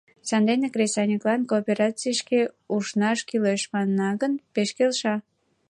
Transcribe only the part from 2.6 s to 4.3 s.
ушнаш кӱлеш манына